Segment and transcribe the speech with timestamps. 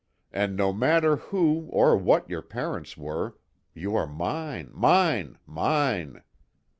[0.33, 3.37] And no matter who, or what your parents were,
[3.75, 6.23] you are mine, mine, mine!"